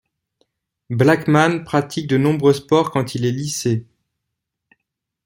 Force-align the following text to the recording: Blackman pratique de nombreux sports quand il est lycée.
Blackman 0.89 1.63
pratique 1.63 2.07
de 2.07 2.17
nombreux 2.17 2.53
sports 2.55 2.89
quand 2.89 3.13
il 3.13 3.23
est 3.23 3.31
lycée. 3.31 3.85